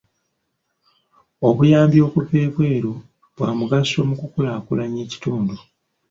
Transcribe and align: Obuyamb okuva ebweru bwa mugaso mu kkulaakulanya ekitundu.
Obuyamb 1.47 1.93
okuva 2.07 2.35
ebweru 2.45 2.93
bwa 3.33 3.49
mugaso 3.59 3.97
mu 4.09 4.15
kkulaakulanya 4.19 4.99
ekitundu. 5.05 5.55